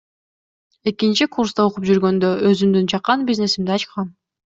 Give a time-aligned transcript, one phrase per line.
[0.91, 4.09] Экинчи курсат окуп жүргөндө өзүмдүн чакан бизнесимди ачкам.